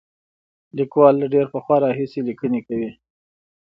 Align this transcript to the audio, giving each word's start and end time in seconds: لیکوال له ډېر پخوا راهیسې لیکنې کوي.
لیکوال 0.77 1.13
له 1.21 1.27
ډېر 1.33 1.45
پخوا 1.53 1.77
راهیسې 1.85 2.19
لیکنې 2.29 2.59
کوي. 2.67 2.91